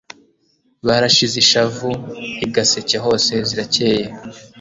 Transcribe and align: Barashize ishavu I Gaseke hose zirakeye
Barashize 0.85 1.35
ishavu 1.43 1.89
I 2.45 2.47
Gaseke 2.53 2.97
hose 3.05 3.33
zirakeye 3.47 4.05